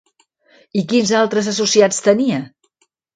[0.79, 2.41] I quins altres associats tenia?